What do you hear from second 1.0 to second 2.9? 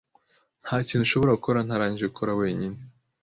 ushobora gukora ntarangije gukora wenyine.